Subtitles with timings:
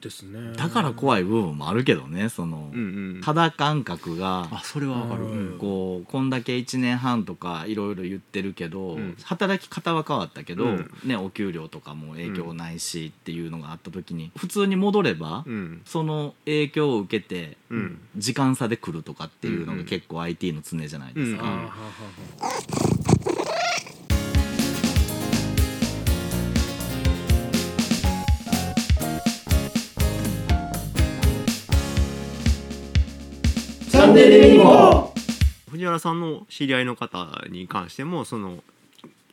[0.00, 0.52] ですね。
[0.56, 2.80] だから怖い部分もあるけどねその、うん
[3.16, 3.20] うん。
[3.22, 4.48] 肌感覚が。
[4.50, 5.58] あそれはわかる、うんうん。
[5.58, 9.16] こうこんだけ1年半とかいろいろ言ってるけど、うん。
[9.22, 10.90] 働き方は変わったけど、うん。
[11.04, 15.82] ね、お給料とかも影響ないしっていうのがあった時に普通に戻れば、うん。
[15.84, 18.00] その影響を受けてうん。
[18.16, 21.72] 時間差で来るとかっていうのが結構 IT の常じゃないですか。
[34.10, 35.10] ンネルユニコーン
[35.70, 38.62] 藤原さんの知り合いの方に関してもその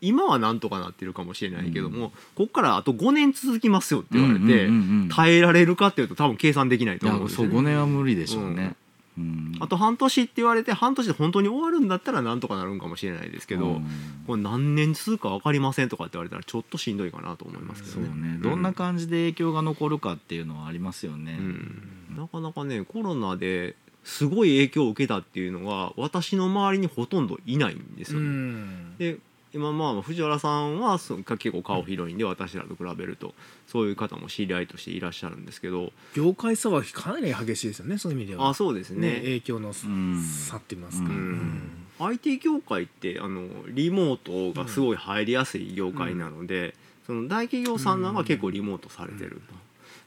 [0.00, 5.08] 今はなんとかなってるかもしれないけども、ここからあと5年続きますよって言われて、うんうんうんうん。
[5.08, 8.74] 耐えられるかっていうと多分計算できないと思うんですよ、ね、5年は無理でしょうね。
[9.18, 9.52] うん。
[9.60, 13.86] あと半年って言われて半年で本当に終わるんだったらなんとかなるんかもしれないですけど、うん。
[14.26, 18.32] これ何年続くか分かりませんとかって言われたらちょっとしんどいかなと思いますけそうどね。
[18.32, 21.36] ね、どんな感じで影響が残るかっていうのはありますよね。
[21.38, 21.82] うん。
[22.16, 28.28] なかなかねコロナですごい影響を受けたっていうのが私の周りにほとんどいないんですうよね。
[28.28, 28.96] ん。
[28.98, 29.18] で
[29.52, 33.34] 今まあ藤原さんは結構顔広いんで私らと比べると
[33.66, 35.92] そういう方も知り合いとしていらっしゃるんですけど。
[36.14, 38.50] 業界差はかなり激しいですよねそういう意味では。
[38.50, 39.14] あそうですね。
[39.14, 39.74] ね影響のん。
[39.74, 41.70] 差って言いますか、ううん。
[41.98, 46.74] IT 業界ってあのリモートがすごい入りやすい業界なので、
[47.06, 49.54] その大企業さんなんか結構リモートされてると、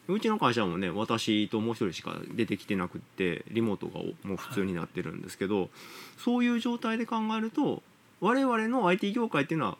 [0.08, 5.70] うちの会社もね私ともう一人しか出てきてなくってリモートがもう普通になってるんですけど、
[6.18, 7.84] そういう状態で考えると
[8.22, 9.78] 我々の IT 業界っていうのは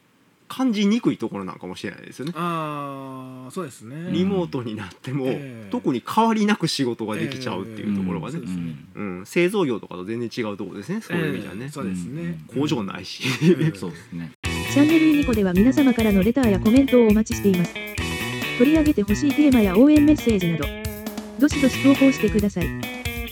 [0.50, 2.34] 感じにくいところなのかもしれないですよね。
[2.36, 4.12] ああそうですね。
[4.12, 5.70] リモートになっても、ええ。
[5.70, 8.76] 特に変わりなく仕事ができちゃうっていうところがね、ええそうですね。
[8.96, 9.26] うん。
[9.26, 11.02] 製造業とかと全然違うところですね。
[11.02, 13.72] そういう意味ではね、ええそうですね、工場ないし、うん。
[13.78, 14.32] そうですね。
[14.74, 18.09] チャンネルユニコでは皆様からのレターやコメントをお待ちしています。
[18.60, 20.66] 取り上げてほしいテーマや応援メッセージなど、
[21.40, 22.68] どしどし投稿してください。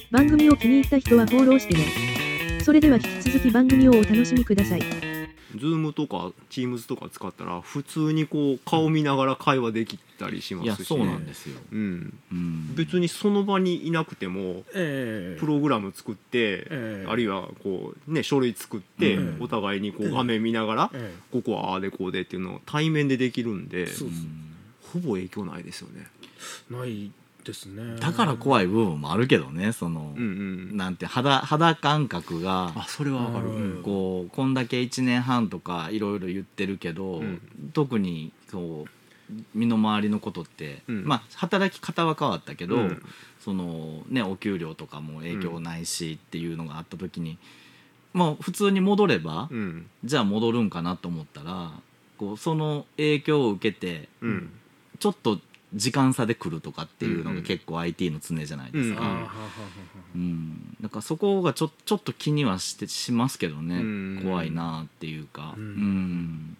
[0.09, 2.61] 番組を気に入った人はフォローしてね。
[2.63, 4.79] それでは引き続き番組をお楽しみください。
[4.79, 11.59] ズームとか Teams とか使ったら普通にこう顔見ながら会話できたりしまいやすし、そうなんですよ。
[11.73, 15.37] うん、うん、別にその場にいなくてもええ。
[15.41, 17.05] プログラム作って、ええ。
[17.05, 19.43] あるいはこうね書類作って、うん。
[19.43, 20.07] お互いにこええ。
[20.07, 23.87] う画面見ながら、えここはああでこうでっていうのを対面でできるんで。
[23.87, 24.46] そうです
[24.93, 26.07] ほぼ影響ないですよね。
[26.71, 27.11] えない
[27.47, 27.95] ですね。
[27.99, 30.23] だから怖い部分もあるけどねその、うん
[30.71, 32.73] うん、なんて肌肌感覚が。
[32.75, 33.83] あそれはわかる、うん。
[33.83, 37.41] こうこんだけ1年半とかいろいろ言ってるけど、うん。
[37.73, 41.05] 特にこう身の回りのことって、うん。
[41.05, 43.03] まあ働き方は変わったけど、うん。
[43.39, 47.37] そのねお給料とかも影響ないしっていうのがあった時に、
[48.13, 49.87] まあ普通に戻れば、うん。
[50.03, 51.71] じゃあ戻るんかなと思ったら
[52.17, 54.51] こうその影響を受けてうん
[54.99, 55.39] ちょっと
[55.73, 57.41] 時間差で来るとかっていうのうんうん。
[57.43, 59.01] が結構 IT の常じゃないですか。
[59.01, 59.49] ああはあはあは
[60.15, 64.21] うん、だからそこがちょちょっと気にはしてしますけどね、うん。
[64.23, 65.67] 怖いなっていうか、ううん。
[65.67, 66.57] ん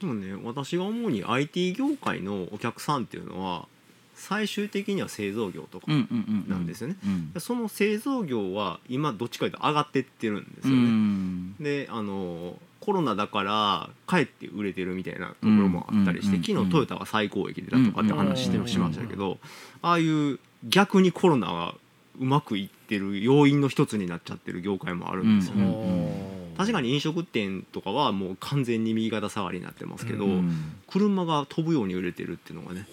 [0.00, 3.68] でもね私が思うに IT 業界のお客さんっていうのは
[4.14, 6.96] 最終的には製造業とかうんうんうんなんですよね。
[7.34, 7.40] うん。
[7.40, 10.82] その製造業は今どっちかというと上がってってるんですうよね。
[10.88, 11.54] ん。
[11.60, 12.56] であの
[12.90, 19.38] コロナだからかえって売れてるみたいなところもあったりして、うん昨日トヨタが最高益でだとかって話してしましたけど、
[19.80, 21.74] ああいう逆にコロナが
[22.18, 25.54] うまくいってる要因の一つになっちゃってる業界もあるんですよ。
[25.54, 25.64] ね。
[25.64, 30.72] うん確かに飲食店とかはもう完全に右肩下がりになってますけど、うん。
[30.90, 32.86] 車が飛ぶように売れてるっていうのがね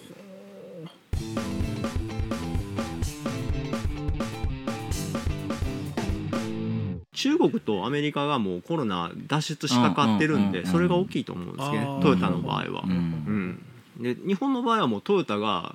[7.18, 12.84] 中国とアメリカがもうコロナ脱出しかかってるんでそれが大きいと思うんですけどねトヨタの場合は。
[13.98, 15.74] で日本の場合はもうトヨタが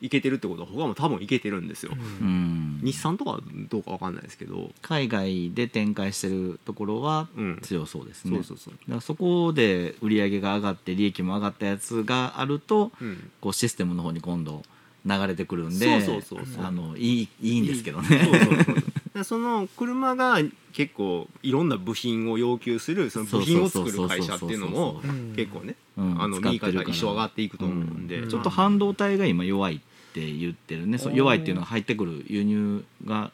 [0.00, 1.92] いけてるってことは他も多分いけてるんですよ。
[1.92, 2.80] うん。
[2.82, 14.62] 日産とかはどうかわかんないですけど、海外で展開してるところはうん、強そうですね、そうそうそう、だからそこで売り上げが上がって利益も上がったやつがあるとうん、こうシステムの方に今度
[15.04, 16.64] 流れてくるんでそうそうそうそう。
[16.64, 18.24] あのいいいいんですけどそうね。
[18.24, 20.38] そうそうでその車が
[20.72, 25.34] 結構いろんな部品を要求するその部品を作る会社っていうのもうん。
[25.34, 26.22] 結構ねうん。
[26.22, 28.30] あの右肩一生上がっていくと思うんで、うん。
[28.30, 29.78] ちょっと半導体が今弱いっ
[30.12, 30.98] て言ってるね。
[31.12, 33.32] 弱いっていうのは入ってくる輸入が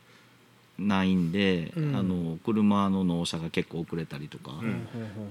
[0.79, 1.97] ないんで、うん。
[1.97, 4.53] あの車の納車が結構遅れたりとか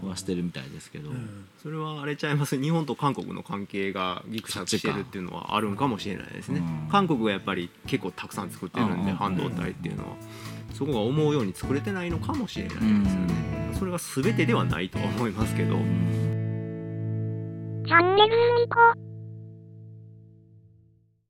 [0.04, 0.10] うん。
[0.10, 1.10] はしてるみたいですけど、
[1.62, 2.62] それはあれちゃいます？
[2.62, 6.60] 日本と韓国の関係がギクシャクしてるっていうのはあるんかもしれないですね。
[6.60, 6.90] うん。
[6.90, 9.18] 韓国がやっぱり結構たくさん作ってるんでうん。
[9.18, 10.10] 半導体っていうのは。
[10.74, 13.10] そこが思うように作れてないのかもしれないですよね。
[13.80, 15.78] それが全てではないとは思いますけど。
[15.78, 17.82] うん。
[17.86, 18.76] チャンネルユニコ